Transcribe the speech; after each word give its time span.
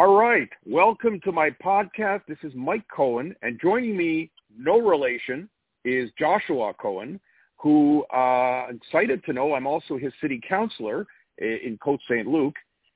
All 0.00 0.16
right. 0.16 0.48
Welcome 0.64 1.20
to 1.24 1.30
my 1.30 1.50
podcast. 1.62 2.22
This 2.26 2.38
is 2.42 2.54
Mike 2.54 2.86
Cohen, 2.90 3.36
and 3.42 3.60
joining 3.60 3.98
me, 3.98 4.30
no 4.56 4.80
relation, 4.80 5.46
is 5.84 6.08
Joshua 6.18 6.72
Cohen, 6.72 7.20
who 7.58 8.04
uh, 8.04 8.68
excited 8.70 9.22
to 9.26 9.34
know 9.34 9.52
I'm 9.52 9.66
also 9.66 9.98
his 9.98 10.14
city 10.22 10.40
councilor 10.48 11.06
in 11.36 11.78
Côte 11.86 11.98
St. 12.08 12.26
Luc, 12.26 12.54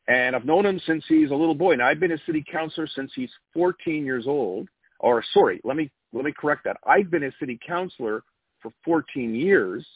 and 0.09 0.35
I've 0.35 0.47
known 0.47 0.65
him 0.65 0.81
since 0.87 1.05
he's 1.07 1.31
a 1.31 1.35
little 1.35 1.55
boy. 1.55 1.75
Now 1.75 1.89
I've 1.89 2.01
been 2.01 2.13
a 2.13 2.25
city 2.25 2.43
councilor 2.51 2.89
since 2.97 3.13
he's 3.15 3.29
14 3.53 4.07
years 4.07 4.25
old. 4.27 4.71
Or 4.99 5.23
sorry, 5.35 5.61
let 5.63 5.77
me 5.77 5.91
let 6.15 6.25
me 6.25 6.33
correct 6.33 6.65
that. 6.65 6.79
I've 6.87 7.11
been 7.11 7.25
a 7.25 7.33
city 7.39 7.61
councilor 7.67 8.23
for 8.63 8.73
14 8.83 9.35
years, 9.35 9.87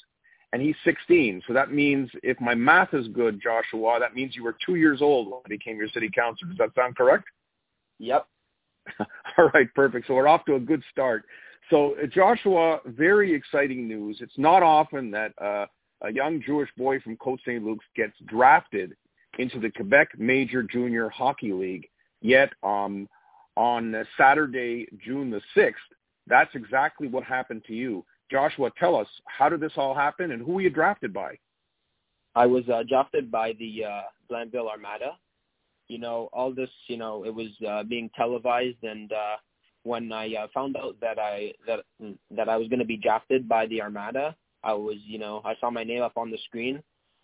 and 0.52 0.62
he's 0.62 0.76
16. 0.84 1.42
So 1.46 1.52
that 1.52 1.72
means 1.72 2.10
if 2.22 2.40
my 2.40 2.54
math 2.54 2.94
is 2.94 3.06
good, 3.08 3.40
Joshua, 3.42 3.98
that 4.00 4.14
means 4.14 4.34
you 4.34 4.44
were 4.44 4.56
two 4.64 4.76
years 4.76 5.02
old 5.02 5.28
when 5.28 5.40
I 5.44 5.48
became 5.48 5.76
your 5.76 5.88
city 5.88 6.10
councilor. 6.14 6.48
Does 6.48 6.58
that 6.58 6.74
sound 6.74 6.96
correct? 6.96 7.24
Yep. 7.98 8.26
All 9.38 9.50
right, 9.52 9.72
perfect. 9.74 10.06
So 10.06 10.14
we're 10.14 10.28
off 10.28 10.44
to 10.46 10.54
a 10.54 10.60
good 10.60 10.82
start. 10.90 11.24
So 11.70 11.94
uh, 12.02 12.06
Joshua, 12.06 12.80
very 12.86 13.34
exciting 13.34 13.86
news. 13.86 14.18
It's 14.20 14.38
not 14.38 14.62
often 14.62 15.10
that 15.10 15.32
uh, 15.40 15.66
a 16.02 16.12
young 16.12 16.42
Jewish 16.44 16.70
boy 16.76 17.00
from 17.00 17.16
Côte 17.16 17.40
St. 17.40 17.62
Luc 17.62 17.78
gets 17.94 18.14
drafted 18.26 18.96
into 19.38 19.60
the 19.60 19.70
Quebec 19.70 20.18
Major 20.18 20.62
Junior 20.62 21.10
Hockey 21.10 21.52
League. 21.52 21.88
Yet 22.22 22.50
um, 22.62 23.08
on 23.56 24.06
Saturday, 24.16 24.86
June 25.04 25.30
the 25.30 25.42
6th, 25.56 25.74
that's 26.26 26.50
exactly 26.54 27.08
what 27.08 27.24
happened 27.24 27.62
to 27.66 27.74
you. 27.74 28.04
Joshua, 28.30 28.70
tell 28.78 28.96
us, 28.96 29.08
how 29.24 29.48
did 29.48 29.60
this 29.60 29.72
all 29.76 29.94
happen 29.94 30.32
and 30.32 30.44
who 30.44 30.52
were 30.52 30.60
you 30.60 30.70
drafted 30.70 31.12
by? 31.12 31.38
I 32.34 32.46
was 32.46 32.68
uh, 32.68 32.82
drafted 32.88 33.30
by 33.30 33.54
the 33.58 33.84
uh, 33.84 34.02
Blainville 34.30 34.68
Armada. 34.68 35.16
You 35.88 35.98
know, 35.98 36.28
all 36.32 36.52
this, 36.52 36.70
you 36.86 36.96
know, 36.96 37.24
it 37.24 37.34
was 37.34 37.48
uh, 37.66 37.82
being 37.82 38.10
televised, 38.14 38.82
and 38.82 39.10
uh, 39.10 39.36
when 39.84 40.12
I 40.12 40.34
uh, 40.34 40.46
found 40.52 40.76
out 40.76 40.96
that 41.00 41.18
I 41.18 41.52
that 41.66 41.80
that 42.30 42.48
I 42.48 42.56
was 42.56 42.68
going 42.68 42.78
to 42.78 42.84
be 42.84 42.98
drafted 42.98 43.48
by 43.48 43.66
the 43.66 43.80
Armada, 43.80 44.36
I 44.62 44.74
was, 44.74 44.96
you 45.04 45.18
know, 45.18 45.40
I 45.46 45.54
saw 45.60 45.70
my 45.70 45.84
name 45.84 46.02
up 46.02 46.18
on 46.18 46.30
the 46.30 46.38
screen, 46.44 46.82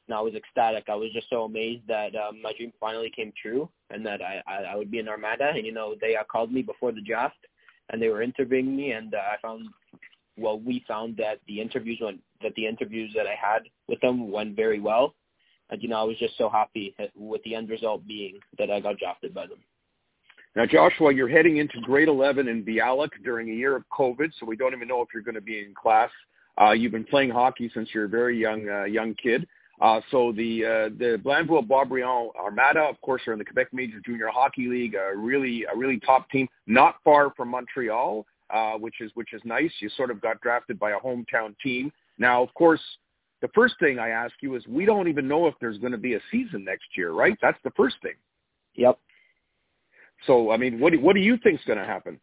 and 0.09 0.17
I 0.17 0.21
was 0.23 0.35
ecstatic. 0.35 0.85
I 0.89 0.95
was 0.95 1.11
just 1.13 1.29
so 1.29 1.45
amazed 1.45 1.83
that 1.89 2.17
uh, 2.17 2.33
my 2.43 2.53
dream 2.57 2.73
finally 2.81 3.13
came 3.15 3.33
true, 3.41 3.69
and 3.91 4.05
that 4.07 4.23
I, 4.23 4.43
I 4.47 4.55
I 4.73 4.77
would 4.77 4.91
be 4.91 4.99
in 4.99 5.09
Armada. 5.09 5.53
And 5.55 5.67
you 5.67 5.73
know, 5.73 5.95
they 6.01 6.17
uh, 6.17 6.25
called 6.25 6.51
me 6.51 6.63
before 6.63 6.93
the 6.93 7.03
draft, 7.03 7.47
and 7.91 8.01
they 8.01 8.09
were 8.09 8.23
interviewing 8.23 8.75
me, 8.75 8.93
and 8.93 9.15
uh, 9.15 9.19
I 9.19 9.37
found 9.43 9.69
well, 10.37 10.59
we 10.59 10.85
found 10.87 11.17
that 11.19 11.41
the 11.47 11.61
interviews 11.61 11.99
went 12.01 12.21
that 12.43 12.55
the 12.57 12.67
interviews 12.67 13.13
that 13.17 13.27
I 13.27 13.35
had 13.41 13.63
with 13.89 14.01
them 14.01 14.31
went 14.31 14.57
very 14.57 14.81
well. 14.81 15.15
And 15.71 15.83
you 15.83 15.89
know, 15.89 15.97
I 15.97 16.03
was 16.03 16.17
just 16.19 16.37
so 16.37 16.49
happy 16.49 16.95
with 17.17 17.43
the 17.45 17.55
end 17.55 17.71
result 17.71 18.07
being 18.07 18.39
that 18.59 18.71
I 18.71 18.81
got 18.81 18.99
drafted 18.99 19.33
by 19.33 19.47
them. 19.47 19.59
Now, 20.57 20.67
Joshua, 20.67 21.13
you're 21.13 21.29
heading 21.29 21.57
into 21.57 21.81
grade 21.81 22.07
11 22.07 22.47
in 22.47 22.65
Bialik 22.65 23.11
during 23.25 23.49
a 23.49 23.53
year 23.53 23.75
of 23.75 23.83
COVID, 23.89 24.31
so 24.39 24.47
we 24.47 24.57
don't 24.57 24.73
even 24.73 24.87
know 24.87 25.03
if 25.03 25.09
you're 25.13 25.23
going 25.23 25.35
to 25.35 25.41
be 25.41 25.59
in 25.59 25.75
class. 25.75 26.11
Uh, 26.61 26.71
you've 26.71 26.93
been 26.93 27.05
playing 27.05 27.31
hockey 27.31 27.69
since 27.75 27.89
you're 27.93 28.05
a 28.05 28.09
very 28.09 28.39
young 28.39 28.69
uh, 28.69 28.85
young 28.85 29.15
kid. 29.15 29.47
Uh, 29.81 30.01
so 30.13 30.33
the 30.33 30.65
uh, 30.65 30.89
the 30.97 31.21
Blainville 31.25 31.67
Boisbriand 31.67 32.31
Armada, 32.37 32.81
of 32.81 33.01
course, 33.01 33.23
are 33.27 33.33
in 33.33 33.41
the 33.41 33.45
Quebec 33.45 33.69
Major 33.73 34.01
Junior 34.07 34.29
Hockey 34.29 34.69
League, 34.69 34.95
a 34.95 35.17
really 35.17 35.65
a 35.65 35.77
really 35.77 35.99
top 35.99 36.31
team, 36.31 36.47
not 36.69 36.97
far 37.03 37.33
from 37.37 37.49
Montreal 37.49 38.25
uh, 38.55 38.75
which 38.79 39.01
is 39.01 39.11
which 39.15 39.33
is 39.33 39.43
nice. 39.45 39.73
You 39.81 39.91
sort 39.91 40.11
of 40.11 40.21
got 40.21 40.41
drafted 40.41 40.79
by 40.79 40.93
a 40.93 40.99
hometown 41.01 41.55
team. 41.63 41.93
Now, 42.19 42.43
of 42.43 42.55
course, 42.55 42.81
the 43.43 43.49
first 43.55 43.75
thing 43.81 43.99
I 43.99 44.11
ask 44.11 44.33
you 44.41 44.55
is 44.55 44.67
we 44.69 44.87
don't 44.87 45.09
even 45.09 45.27
know 45.27 45.49
if 45.49 45.55
there's 45.61 45.77
going 45.79 45.93
to 45.93 45.99
be 45.99 46.15
a 46.15 46.21
season 46.31 46.65
next 46.65 46.87
year, 46.97 47.11
right? 47.11 47.37
That's 47.43 47.59
the 47.65 47.73
first 47.77 47.97
thing. 48.01 48.15
Yep. 48.77 48.99
So, 50.27 50.53
I 50.53 50.57
mean, 50.57 50.79
what 50.79 50.93
do, 50.93 51.01
what 51.01 51.15
do 51.15 51.21
you 51.21 51.37
think 51.43 51.59
is 51.59 51.67
going 51.67 51.79
to 51.79 51.85
happen? 51.85 52.21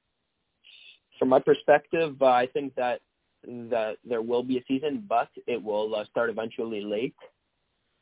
From 1.19 1.29
my 1.29 1.39
perspective, 1.39 2.15
uh, 2.21 2.25
I 2.25 2.47
think 2.47 2.73
that 2.75 3.01
that 3.43 3.97
there 4.07 4.21
will 4.21 4.43
be 4.43 4.57
a 4.59 4.63
season, 4.67 5.03
but 5.09 5.27
it 5.47 5.61
will 5.61 5.95
uh, 5.95 6.05
start 6.05 6.29
eventually 6.29 6.81
late, 6.81 7.15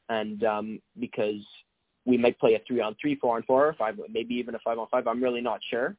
and 0.09 0.44
um, 0.44 0.81
because 1.00 1.41
we 2.06 2.18
might 2.18 2.38
play 2.39 2.56
a 2.56 2.59
three 2.68 2.81
on 2.81 2.95
three, 3.01 3.16
four 3.16 3.38
on 3.38 3.44
four, 3.44 3.68
or 3.68 3.73
five, 3.73 4.00
maybe 4.09 4.35
even 4.35 4.53
a 4.53 4.59
five 4.59 4.78
on 4.78 4.88
five. 4.91 5.07
I'm 5.07 5.23
really 5.23 5.41
not 5.41 5.62
sure. 5.69 5.95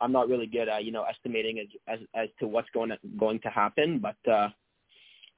I'm 0.00 0.12
not 0.12 0.28
really 0.28 0.46
good 0.46 0.68
at 0.68 0.84
you 0.84 0.92
know 0.92 1.04
estimating 1.04 1.58
as 1.58 1.66
as, 1.88 1.98
as 2.14 2.28
to 2.40 2.46
what's 2.46 2.70
going 2.70 2.90
to, 2.90 2.98
going 3.18 3.40
to 3.40 3.48
happen, 3.48 3.98
but 3.98 4.30
uh, 4.30 4.48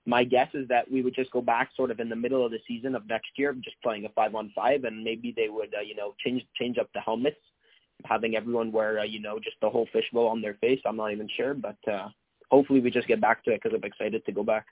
my 0.06 0.24
guess 0.24 0.48
is 0.54 0.66
that 0.68 0.90
we 0.90 1.02
would 1.02 1.14
just 1.14 1.30
go 1.30 1.42
back 1.42 1.70
sort 1.76 1.90
of 1.90 2.00
in 2.00 2.08
the 2.08 2.16
middle 2.16 2.44
of 2.44 2.50
the 2.50 2.60
season 2.66 2.94
of 2.94 3.06
next 3.08 3.30
year, 3.36 3.52
just 3.62 3.76
playing 3.82 4.06
a 4.06 4.08
five 4.10 4.34
on 4.34 4.50
five, 4.54 4.84
and 4.84 5.04
maybe 5.04 5.34
they 5.36 5.48
would 5.48 5.74
uh, 5.74 5.82
you 5.82 5.94
know 5.94 6.14
change 6.24 6.44
change 6.56 6.78
up 6.78 6.88
the 6.94 7.00
helmets, 7.00 7.36
having 8.04 8.36
everyone 8.36 8.72
wear 8.72 9.00
uh, 9.00 9.04
you 9.04 9.20
know 9.20 9.38
just 9.38 9.56
the 9.60 9.70
whole 9.70 9.88
fishbowl 9.92 10.26
on 10.26 10.40
their 10.40 10.54
face. 10.54 10.80
I'm 10.86 10.96
not 10.96 11.12
even 11.12 11.28
sure, 11.36 11.54
but 11.54 11.76
uh, 11.90 12.08
hopefully 12.50 12.80
we 12.80 12.90
just 12.90 13.08
get 13.08 13.20
back 13.20 13.44
to 13.44 13.52
it 13.52 13.60
because 13.62 13.76
I'm 13.76 13.84
excited 13.84 14.24
to 14.24 14.32
go 14.32 14.42
back. 14.42 14.66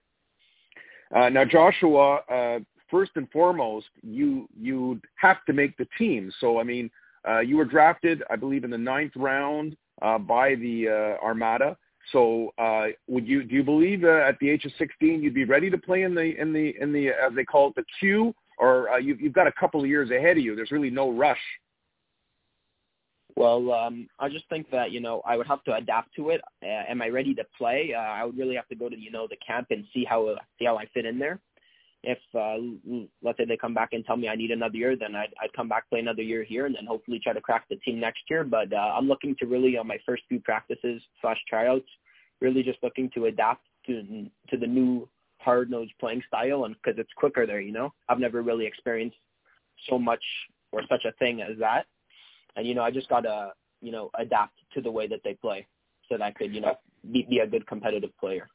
Uh, 1.14 1.28
now, 1.28 1.44
Joshua, 1.44 2.16
uh, 2.30 2.58
first 2.90 3.12
and 3.16 3.30
foremost, 3.30 3.86
you 4.02 4.48
you 4.58 5.00
have 5.16 5.44
to 5.46 5.52
make 5.52 5.76
the 5.76 5.86
team. 5.98 6.32
So, 6.40 6.58
I 6.58 6.64
mean, 6.64 6.90
uh, 7.28 7.40
you 7.40 7.56
were 7.56 7.64
drafted, 7.64 8.22
I 8.30 8.36
believe, 8.36 8.64
in 8.64 8.70
the 8.70 8.78
ninth 8.78 9.12
round 9.16 9.76
uh, 10.02 10.18
by 10.18 10.54
the 10.54 10.88
uh, 10.88 11.24
Armada. 11.24 11.76
So, 12.12 12.52
uh, 12.58 12.86
would 13.08 13.26
you 13.26 13.42
do 13.42 13.56
you 13.56 13.64
believe 13.64 14.04
uh, 14.04 14.22
at 14.28 14.38
the 14.38 14.48
age 14.48 14.64
of 14.64 14.72
16 14.78 15.22
you'd 15.22 15.34
be 15.34 15.44
ready 15.44 15.70
to 15.70 15.78
play 15.78 16.02
in 16.02 16.14
the 16.14 16.40
in 16.40 16.52
the 16.52 16.74
in 16.80 16.92
the 16.92 17.08
as 17.08 17.34
they 17.34 17.44
call 17.44 17.68
it 17.68 17.74
the 17.74 17.84
queue, 17.98 18.32
or 18.58 18.90
uh, 18.90 18.98
you've, 18.98 19.20
you've 19.20 19.32
got 19.32 19.48
a 19.48 19.52
couple 19.52 19.80
of 19.80 19.88
years 19.88 20.10
ahead 20.10 20.36
of 20.36 20.42
you? 20.44 20.54
There's 20.54 20.70
really 20.70 20.90
no 20.90 21.10
rush. 21.10 21.40
Well, 23.34 23.72
um, 23.72 24.08
I 24.20 24.28
just 24.28 24.48
think 24.48 24.70
that 24.70 24.92
you 24.92 25.00
know 25.00 25.20
I 25.26 25.36
would 25.36 25.48
have 25.48 25.64
to 25.64 25.74
adapt 25.74 26.14
to 26.14 26.30
it. 26.30 26.40
Uh, 26.62 26.66
am 26.88 27.02
I 27.02 27.08
ready 27.08 27.34
to 27.34 27.44
play? 27.58 27.92
Uh, 27.92 28.00
I 28.00 28.24
would 28.24 28.38
really 28.38 28.54
have 28.54 28.68
to 28.68 28.76
go 28.76 28.88
to 28.88 28.96
you 28.96 29.10
know 29.10 29.26
the 29.28 29.36
camp 29.44 29.68
and 29.70 29.84
see 29.92 30.04
how 30.04 30.32
see 30.60 30.64
how 30.64 30.78
I 30.78 30.86
fit 30.94 31.06
in 31.06 31.18
there 31.18 31.40
if 32.02 32.18
uh, 32.34 32.56
let's 33.22 33.38
say 33.38 33.44
they 33.44 33.56
come 33.56 33.74
back 33.74 33.90
and 33.92 34.04
tell 34.04 34.16
me 34.16 34.28
I 34.28 34.36
need 34.36 34.50
another 34.50 34.76
year, 34.76 34.96
then 34.96 35.14
I'd, 35.14 35.34
I'd 35.42 35.52
come 35.54 35.68
back 35.68 35.88
play 35.88 36.00
another 36.00 36.22
year 36.22 36.44
here 36.44 36.66
and 36.66 36.74
then 36.74 36.86
hopefully 36.86 37.20
try 37.22 37.32
to 37.32 37.40
crack 37.40 37.64
the 37.68 37.76
team 37.76 37.98
next 37.98 38.22
year. 38.30 38.44
But 38.44 38.72
uh, 38.72 38.76
I'm 38.76 39.08
looking 39.08 39.34
to 39.40 39.46
really 39.46 39.76
on 39.76 39.86
my 39.86 39.98
first 40.06 40.22
few 40.28 40.40
practices 40.40 41.02
slash 41.20 41.38
tryouts, 41.48 41.88
really 42.40 42.62
just 42.62 42.78
looking 42.82 43.10
to 43.14 43.26
adapt 43.26 43.66
to 43.86 44.26
to 44.50 44.56
the 44.56 44.66
new 44.66 45.08
hard 45.38 45.70
nosed 45.70 45.92
playing 45.98 46.22
style 46.26 46.64
and 46.64 46.76
because 46.76 46.98
it's 46.98 47.12
quicker 47.16 47.46
there. 47.46 47.60
You 47.60 47.72
know, 47.72 47.92
I've 48.08 48.20
never 48.20 48.42
really 48.42 48.66
experienced 48.66 49.16
so 49.88 49.98
much 49.98 50.22
or 50.72 50.82
such 50.88 51.04
a 51.06 51.12
thing 51.12 51.42
as 51.42 51.58
that, 51.58 51.86
and 52.56 52.66
you 52.66 52.74
know 52.74 52.82
I 52.82 52.90
just 52.90 53.08
gotta 53.08 53.52
you 53.80 53.90
know 53.90 54.10
adapt 54.18 54.60
to 54.74 54.80
the 54.80 54.90
way 54.90 55.08
that 55.08 55.20
they 55.24 55.34
play 55.34 55.66
so 56.08 56.16
that 56.16 56.22
I 56.22 56.30
could 56.30 56.54
you 56.54 56.60
know 56.60 56.76
be, 57.10 57.26
be 57.28 57.40
a 57.40 57.46
good 57.46 57.66
competitive 57.66 58.16
player 58.18 58.48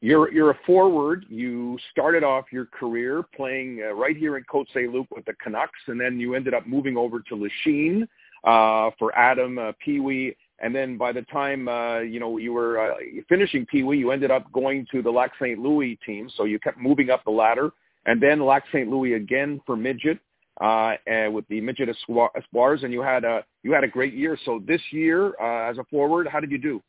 you're 0.00 0.32
you're 0.32 0.50
a 0.50 0.58
forward. 0.64 1.26
You 1.28 1.78
started 1.90 2.22
off 2.22 2.46
your 2.52 2.66
career 2.66 3.24
playing 3.34 3.82
uh, 3.84 3.94
right 3.94 4.16
here 4.16 4.36
in 4.36 4.44
Côte 4.44 4.68
St. 4.68 4.92
Luc 4.92 5.08
with 5.10 5.24
the 5.24 5.34
Canucks, 5.42 5.80
and 5.88 6.00
then 6.00 6.20
you 6.20 6.34
ended 6.34 6.54
up 6.54 6.66
moving 6.66 6.96
over 6.96 7.20
to 7.20 7.34
Lachine 7.34 8.06
uh, 8.44 8.90
for 8.98 9.16
Atom 9.18 9.58
uh, 9.58 9.72
Pee. 9.84 10.36
And 10.60 10.74
then 10.74 10.96
by 10.96 11.12
the 11.12 11.22
time 11.22 11.68
uh, 11.68 12.00
you 12.00 12.20
know 12.20 12.38
you 12.38 12.52
were 12.52 12.92
uh, 12.92 12.94
finishing 13.28 13.66
Pee 13.66 13.82
Wee, 13.82 13.98
you 13.98 14.12
ended 14.12 14.30
up 14.30 14.50
going 14.52 14.86
to 14.92 15.02
the 15.02 15.10
Lac 15.10 15.32
St. 15.40 15.58
Louis 15.58 15.98
team. 16.06 16.30
So 16.36 16.44
you 16.44 16.60
kept 16.60 16.78
moving 16.78 17.10
up 17.10 17.24
the 17.24 17.30
ladder, 17.30 17.70
and 18.06 18.22
then 18.22 18.44
Lac 18.44 18.64
St. 18.68 18.88
Louis 18.88 19.14
again 19.14 19.60
for 19.66 19.76
midget 19.76 20.18
uh, 20.60 20.92
and 21.06 21.32
with 21.32 21.46
the 21.48 21.60
midget 21.60 21.88
espoirs, 21.88 22.82
and 22.82 22.92
you 22.92 23.00
had 23.00 23.24
a 23.24 23.44
you 23.62 23.72
had 23.72 23.84
a 23.84 23.88
great 23.88 24.14
year. 24.14 24.38
So 24.44 24.60
this 24.66 24.80
year, 24.90 25.34
uh, 25.40 25.70
as 25.70 25.78
a 25.78 25.84
forward, 25.84 26.28
how 26.28 26.40
did 26.40 26.50
you 26.50 26.58
do? 26.58 26.82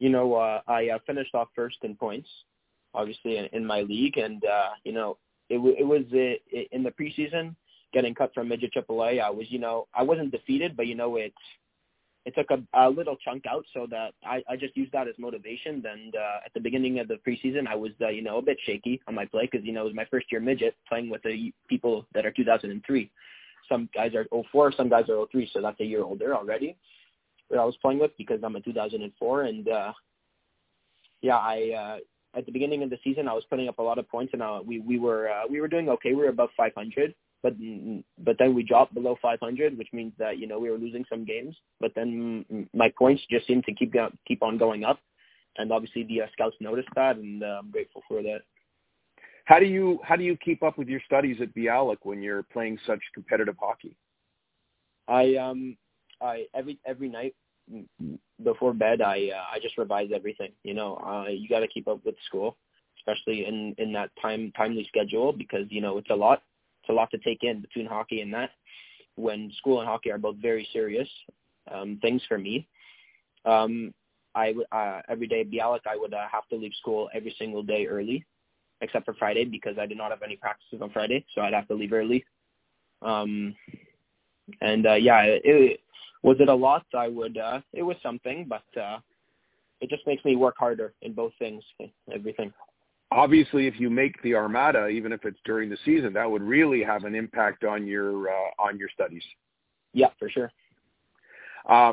You 0.00 0.08
know, 0.08 0.34
uh, 0.34 0.60
I 0.66 0.88
uh, 0.88 0.98
finished 1.06 1.34
off 1.34 1.48
first 1.54 1.76
in 1.82 1.94
points, 1.94 2.28
obviously 2.94 3.36
in, 3.36 3.44
in 3.52 3.64
my 3.64 3.82
league, 3.82 4.16
and 4.16 4.42
uh, 4.44 4.70
you 4.82 4.92
know, 4.92 5.18
it, 5.48 5.58
it 5.78 5.86
was 5.86 6.02
it, 6.10 6.42
it, 6.50 6.68
in 6.72 6.82
the 6.82 6.90
preseason 6.90 7.54
getting 7.92 8.14
cut 8.14 8.32
from 8.34 8.48
midget 8.48 8.72
AAA. 8.74 9.20
I 9.20 9.30
was, 9.30 9.46
you 9.50 9.58
know, 9.58 9.86
I 9.94 10.02
wasn't 10.02 10.32
defeated, 10.32 10.76
but 10.76 10.86
you 10.86 10.94
know, 10.94 11.16
it 11.16 11.34
it 12.24 12.34
took 12.34 12.50
a, 12.50 12.62
a 12.74 12.88
little 12.88 13.16
chunk 13.16 13.44
out, 13.46 13.64
so 13.74 13.86
that 13.90 14.12
I, 14.24 14.42
I 14.48 14.56
just 14.56 14.76
used 14.76 14.92
that 14.92 15.06
as 15.08 15.14
motivation. 15.18 15.84
And 15.86 16.16
uh, 16.16 16.44
at 16.44 16.52
the 16.54 16.60
beginning 16.60 16.98
of 16.98 17.08
the 17.08 17.18
preseason, 17.26 17.66
I 17.66 17.74
was, 17.74 17.92
uh, 18.00 18.08
you 18.08 18.22
know, 18.22 18.38
a 18.38 18.42
bit 18.42 18.58
shaky 18.64 19.00
on 19.06 19.14
my 19.14 19.26
play 19.26 19.48
because 19.50 19.66
you 19.66 19.72
know 19.72 19.82
it 19.82 19.86
was 19.86 19.94
my 19.94 20.06
first 20.10 20.26
year 20.32 20.40
midget 20.40 20.76
playing 20.88 21.10
with 21.10 21.22
the 21.22 21.52
people 21.68 22.06
that 22.14 22.24
are 22.24 22.32
2003. 22.32 23.10
Some 23.68 23.88
guys 23.94 24.14
are 24.14 24.26
04, 24.50 24.72
some 24.72 24.88
guys 24.88 25.10
are 25.10 25.26
03, 25.30 25.50
so 25.52 25.60
that's 25.60 25.78
a 25.80 25.84
year 25.84 26.02
older 26.02 26.34
already 26.34 26.76
that 27.50 27.58
I 27.58 27.64
was 27.64 27.76
playing 27.82 27.98
with 27.98 28.12
because 28.16 28.40
I'm 28.42 28.56
a 28.56 28.60
2004 28.60 29.42
and 29.42 29.68
uh 29.68 29.92
yeah, 31.22 31.36
I 31.36 31.70
uh 31.76 31.98
at 32.38 32.46
the 32.46 32.52
beginning 32.52 32.82
of 32.82 32.90
the 32.90 32.98
season 33.02 33.28
I 33.28 33.32
was 33.32 33.44
putting 33.50 33.68
up 33.68 33.78
a 33.78 33.82
lot 33.82 33.98
of 33.98 34.08
points 34.08 34.32
and 34.32 34.42
uh, 34.42 34.60
we 34.64 34.80
we 34.80 34.98
were 34.98 35.28
uh, 35.28 35.42
we 35.48 35.60
were 35.60 35.68
doing 35.68 35.88
okay. 35.88 36.10
We 36.10 36.22
were 36.22 36.28
above 36.28 36.50
500, 36.56 37.14
but 37.42 37.54
but 38.18 38.36
then 38.38 38.54
we 38.54 38.62
dropped 38.62 38.94
below 38.94 39.18
500, 39.20 39.76
which 39.76 39.88
means 39.92 40.12
that 40.18 40.38
you 40.38 40.46
know 40.46 40.58
we 40.58 40.70
were 40.70 40.78
losing 40.78 41.04
some 41.08 41.24
games. 41.24 41.56
But 41.80 41.92
then 41.94 42.44
my 42.74 42.92
points 42.98 43.22
just 43.30 43.46
seemed 43.46 43.64
to 43.64 43.74
keep 43.74 43.92
go- 43.92 44.12
keep 44.26 44.42
on 44.42 44.58
going 44.58 44.84
up, 44.84 45.00
and 45.58 45.72
obviously 45.72 46.04
the 46.04 46.22
uh, 46.22 46.26
scouts 46.32 46.56
noticed 46.60 46.88
that, 46.94 47.16
and 47.16 47.42
uh, 47.42 47.60
I'm 47.60 47.70
grateful 47.70 48.02
for 48.08 48.22
that. 48.22 48.42
How 49.46 49.58
do 49.58 49.66
you 49.66 49.98
how 50.04 50.16
do 50.16 50.22
you 50.22 50.36
keep 50.36 50.62
up 50.62 50.78
with 50.78 50.88
your 50.88 51.00
studies 51.04 51.38
at 51.40 51.54
Bialik 51.54 51.98
when 52.02 52.22
you're 52.22 52.44
playing 52.44 52.78
such 52.86 53.00
competitive 53.14 53.56
hockey? 53.60 53.96
I 55.08 55.34
um 55.34 55.76
I 56.20 56.46
every 56.54 56.78
every 56.86 57.08
night 57.08 57.34
before 58.42 58.72
bed, 58.72 59.00
I 59.00 59.30
uh, 59.34 59.54
I 59.54 59.58
just 59.60 59.78
revise 59.78 60.10
everything. 60.14 60.50
You 60.64 60.74
know, 60.74 60.96
uh, 60.96 61.28
you 61.28 61.48
got 61.48 61.60
to 61.60 61.68
keep 61.68 61.88
up 61.88 62.04
with 62.04 62.14
school, 62.26 62.56
especially 62.98 63.46
in 63.46 63.74
in 63.78 63.92
that 63.92 64.10
time 64.20 64.52
timely 64.56 64.84
schedule 64.88 65.32
because 65.32 65.66
you 65.70 65.80
know 65.80 65.98
it's 65.98 66.10
a 66.10 66.14
lot. 66.14 66.42
It's 66.82 66.90
a 66.90 66.94
lot 66.94 67.10
to 67.10 67.18
take 67.18 67.42
in 67.42 67.60
between 67.60 67.86
hockey 67.86 68.20
and 68.20 68.32
that. 68.34 68.50
When 69.16 69.52
school 69.58 69.80
and 69.80 69.88
hockey 69.88 70.10
are 70.10 70.18
both 70.18 70.36
very 70.36 70.66
serious 70.72 71.08
um, 71.72 71.98
things 72.00 72.22
for 72.28 72.38
me, 72.38 72.66
um, 73.44 73.92
I 74.34 74.54
uh, 74.72 75.02
every 75.08 75.26
day 75.26 75.44
Bialik 75.44 75.86
I 75.86 75.96
would 75.96 76.14
uh, 76.14 76.26
have 76.30 76.46
to 76.48 76.56
leave 76.56 76.72
school 76.80 77.08
every 77.14 77.34
single 77.38 77.62
day 77.62 77.86
early, 77.86 78.24
except 78.80 79.04
for 79.04 79.14
Friday 79.14 79.44
because 79.44 79.76
I 79.78 79.86
did 79.86 79.98
not 79.98 80.10
have 80.10 80.22
any 80.22 80.36
practices 80.36 80.80
on 80.82 80.90
Friday, 80.90 81.24
so 81.34 81.42
I'd 81.42 81.54
have 81.54 81.68
to 81.68 81.74
leave 81.74 81.92
early. 81.92 82.24
Um, 83.02 83.54
and 84.60 84.86
uh, 84.86 84.94
yeah, 84.94 85.22
it, 85.24 85.80
was 86.22 86.36
it 86.40 86.48
a 86.48 86.54
lot? 86.54 86.84
I 86.94 87.08
would. 87.08 87.38
Uh, 87.38 87.60
it 87.72 87.82
was 87.82 87.96
something, 88.02 88.46
but 88.48 88.80
uh, 88.80 88.98
it 89.80 89.88
just 89.88 90.06
makes 90.06 90.24
me 90.24 90.36
work 90.36 90.56
harder 90.58 90.92
in 91.02 91.12
both 91.12 91.32
things, 91.38 91.62
everything. 92.12 92.52
Obviously, 93.12 93.66
if 93.66 93.80
you 93.80 93.90
make 93.90 94.22
the 94.22 94.34
Armada, 94.34 94.86
even 94.86 95.12
if 95.12 95.24
it's 95.24 95.38
during 95.44 95.68
the 95.68 95.78
season, 95.84 96.12
that 96.12 96.30
would 96.30 96.42
really 96.42 96.82
have 96.82 97.04
an 97.04 97.14
impact 97.14 97.64
on 97.64 97.86
your 97.86 98.28
uh, 98.28 98.50
on 98.62 98.78
your 98.78 98.88
studies. 98.94 99.22
Yeah, 99.92 100.08
for 100.18 100.28
sure. 100.28 100.52
Uh, 101.68 101.92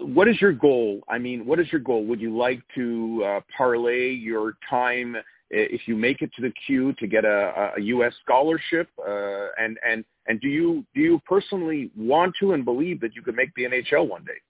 what 0.00 0.28
is 0.28 0.40
your 0.40 0.52
goal? 0.52 1.02
I 1.08 1.18
mean, 1.18 1.44
what 1.46 1.60
is 1.60 1.70
your 1.70 1.80
goal? 1.80 2.04
Would 2.06 2.20
you 2.20 2.36
like 2.36 2.62
to 2.74 3.22
uh, 3.24 3.40
parlay 3.56 4.10
your 4.10 4.54
time 4.68 5.16
if 5.50 5.82
you 5.86 5.96
make 5.96 6.22
it 6.22 6.30
to 6.36 6.42
the 6.42 6.52
Q 6.66 6.92
to 6.94 7.06
get 7.06 7.24
a, 7.24 7.72
a 7.76 7.80
U.S. 7.80 8.14
scholarship? 8.24 8.88
Uh, 8.98 9.48
and 9.58 9.78
and 9.86 10.04
and 10.28 10.40
do 10.40 10.48
you 10.48 10.84
do 10.94 11.00
you 11.00 11.20
personally 11.26 11.90
want 11.96 12.34
to 12.40 12.52
and 12.52 12.64
believe 12.64 13.00
that 13.00 13.14
you 13.14 13.22
could 13.22 13.36
make 13.36 13.54
the 13.54 13.64
NHL 13.64 14.08
one 14.08 14.24
day? 14.24 14.40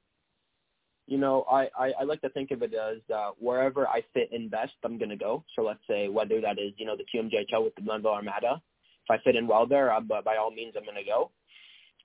You 1.07 1.19
know, 1.19 1.45
I, 1.49 1.69
I, 1.79 1.93
I 2.01 2.03
like 2.03 2.21
to 2.23 2.29
think 2.31 2.51
of 2.51 2.63
it 2.63 2.75
as 2.75 2.99
uh, 3.15 3.31
wherever 3.39 3.87
I 3.87 4.03
fit 4.13 4.31
in 4.33 4.49
best, 4.49 4.73
I'm 4.85 4.99
going 4.99 5.11
to 5.11 5.17
go. 5.17 5.45
So 5.55 5.63
let's 5.63 5.79
say 5.89 6.09
whether 6.09 6.41
that 6.41 6.59
is, 6.59 6.73
you 6.79 6.85
know, 6.85 6.97
the 6.97 7.05
QMJHL 7.05 7.63
with 7.63 7.77
the 7.77 7.83
Blainville 7.83 8.07
Armada. 8.07 8.61
If 9.09 9.21
I 9.21 9.23
fit 9.23 9.37
in 9.37 9.47
well 9.47 9.69
there, 9.69 9.93
uh, 9.93 10.01
by 10.01 10.37
all 10.37 10.51
means, 10.51 10.75
I'm 10.77 10.83
going 10.83 10.97
to 10.97 11.05
go 11.05 11.31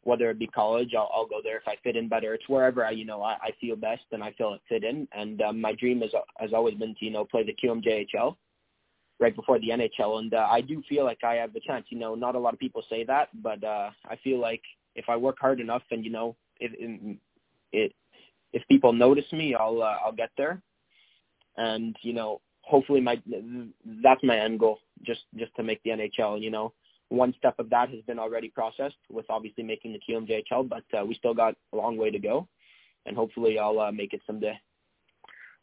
whether 0.04 0.30
it 0.30 0.40
be 0.40 0.48
college, 0.48 0.94
I'll, 0.96 1.10
I'll 1.14 1.28
go 1.28 1.42
there 1.44 1.58
if 1.58 1.68
I 1.68 1.76
fit 1.84 1.96
in 1.96 2.08
better. 2.08 2.34
It's 2.34 2.48
wherever 2.50 2.86
I, 2.86 2.92
you 2.92 3.06
know, 3.06 3.22
I, 3.22 3.34
I 3.34 3.52
feel 3.60 3.76
best 3.76 4.04
and 4.12 4.24
I 4.24 4.32
feel 4.34 4.54
it 4.54 4.62
fit 4.68 4.84
in. 4.84 5.08
And 5.12 5.42
um, 5.42 5.62
my 5.62 5.74
dream 5.74 6.02
has 6.02 6.12
has 6.38 6.54
always 6.54 6.76
been 6.76 6.96
to, 6.96 7.06
you 7.06 7.12
know, 7.12 7.26
play 7.26 7.44
the 7.44 7.56
QMJHL 7.56 8.36
right 9.22 9.36
before 9.36 9.60
the 9.60 9.70
NHL. 9.70 10.20
And 10.20 10.34
uh, 10.34 10.48
I 10.50 10.60
do 10.60 10.84
feel 10.90 11.06
like 11.06 11.24
I 11.24 11.36
have 11.36 11.54
the 11.54 11.62
chance. 11.62 11.86
You 11.90 12.00
know, 12.00 12.16
not 12.16 12.36
a 12.36 12.40
lot 12.40 12.54
of 12.54 12.60
people 12.60 12.84
say 12.90 13.06
that, 13.06 13.30
but 13.42 13.64
uh, 13.64 13.92
I 14.10 14.18
feel 14.24 14.40
like 14.40 14.62
if 14.96 15.06
I 15.08 15.16
work 15.16 15.38
hard 15.40 15.62
enough 15.62 15.84
and 15.92 16.04
you 16.04 16.12
know, 16.12 16.36
if 16.60 16.72
it, 17.72 17.94
if 18.52 18.68
people 18.68 18.92
notice 18.92 19.32
me, 19.32 19.56
I'll 19.56 19.82
uh, 19.82 19.98
I'll 20.04 20.12
get 20.12 20.32
there. 20.38 20.62
And 21.56 21.96
you 22.02 22.14
know, 22.14 22.42
hopefully 22.62 23.00
my 23.00 23.22
that's 24.04 24.24
my 24.24 24.38
end 24.38 24.60
goal, 24.60 24.80
just 25.06 25.22
just 25.38 25.56
to 25.56 25.64
make 25.64 25.82
the 25.84 25.92
NHL. 25.92 26.42
You 26.42 26.50
know, 26.50 26.74
one 27.10 27.34
step 27.38 27.56
of 27.60 27.70
that 27.70 27.90
has 27.90 28.02
been 28.02 28.20
already 28.20 28.50
processed 28.50 28.96
with 29.10 29.26
obviously 29.30 29.64
making 29.64 29.94
the 29.94 30.00
QMJHL, 30.00 30.68
but 30.68 30.84
uh, 31.00 31.06
we 31.06 31.14
still 31.16 31.34
got 31.34 31.56
a 31.74 31.78
long 31.78 31.96
way 31.96 32.10
to 32.10 32.20
go, 32.20 32.48
and 33.06 33.16
hopefully 33.16 33.60
I'll 33.60 33.80
uh, 33.80 33.92
make 33.92 34.14
it 34.14 34.22
someday. 34.26 34.60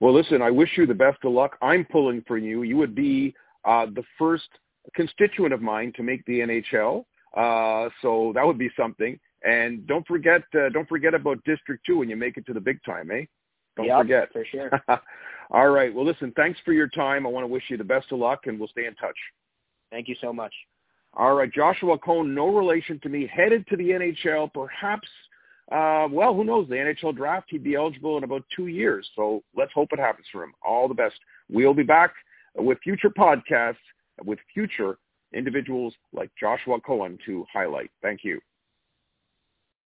Well, 0.01 0.15
listen, 0.15 0.43
I 0.43 0.51
wish 0.51 0.71
you 0.77 0.87
the 0.87 0.95
best 0.95 1.19
of 1.25 1.33
luck. 1.33 1.59
I'm 1.61 1.85
pulling 1.85 2.23
for 2.29 2.39
you. 2.39 2.63
You 2.63 2.77
would 2.77 2.95
be 2.95 3.35
uh, 3.65 3.87
the 3.87 4.05
first 4.19 4.49
constituent 4.95 5.53
of 5.53 5.61
mine 5.61 5.93
to 5.97 6.03
make 6.03 6.25
the 6.27 6.41
NHL, 6.41 7.05
uh, 7.37 7.91
so 8.03 8.33
that 8.35 8.47
would 8.47 8.59
be 8.59 8.71
something. 8.77 9.19
And 9.45 9.87
don't 9.87 10.07
forget, 10.07 10.43
uh, 10.55 10.69
don't 10.71 10.89
forget 10.89 11.15
about 11.15 11.43
District 11.45 11.85
Two 11.87 11.99
when 11.99 12.09
you 12.09 12.17
make 12.17 12.37
it 12.37 12.47
to 12.47 12.53
the 12.53 12.61
big 12.61 12.81
time, 12.85 13.11
eh? 13.11 13.25
Don't 13.77 13.87
yep, 13.87 13.99
forget. 13.99 14.33
for 14.33 14.45
sure. 14.51 14.71
All 15.51 15.69
right. 15.71 15.95
Well, 15.95 16.05
listen, 16.05 16.33
thanks 16.37 16.59
for 16.65 16.73
your 16.73 16.89
time. 16.89 17.27
I 17.27 17.31
want 17.31 17.45
to 17.45 17.49
wish 17.49 17.65
you 17.69 17.77
the 17.77 17.85
best 17.85 18.11
of 18.11 18.19
luck, 18.19 18.41
and 18.47 18.59
we'll 18.59 18.69
stay 18.69 18.87
in 18.87 18.95
touch. 18.97 19.17
Thank 19.91 20.09
you 20.09 20.17
so 20.21 20.33
much. 20.33 20.53
All 21.15 21.35
right, 21.35 21.53
Joshua 21.53 21.99
Cohen, 21.99 22.35
no 22.35 22.49
relation 22.49 23.01
to 23.01 23.09
me, 23.09 23.27
headed 23.33 23.67
to 23.69 23.77
the 23.77 23.91
NHL, 23.91 24.53
perhaps, 24.53 25.09
uh, 25.73 26.07
well, 26.11 26.35
who 26.35 26.45
knows, 26.45 26.69
the 26.69 26.75
NHL 26.75 27.17
draft, 27.17 27.47
he'd 27.51 27.65
be 27.65 27.75
eligible 27.75 28.19
in 28.19 28.25
about 28.25 28.45
two 28.55 28.67
years. 28.67 29.09
So 29.17 29.43
let's 29.57 29.73
hope 29.73 29.89
it 29.93 29.99
happens 29.99 30.27
for 30.31 30.45
him. 30.45 30.53
All 30.67 30.87
the 30.87 30.95
best. 30.95 31.17
We'll 31.49 31.75
be 31.75 31.83
back 31.83 32.13
with 32.59 32.79
future 32.83 33.11
podcasts 33.11 33.77
with 34.25 34.39
future 34.53 34.99
individuals 35.35 35.95
like 36.13 36.31
Joshua 36.41 36.81
Cohen 36.81 37.19
to 37.27 37.45
highlight. 37.53 37.91
Thank 38.03 38.21
you. 38.25 38.41